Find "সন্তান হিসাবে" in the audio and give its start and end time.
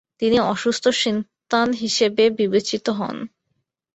1.01-2.23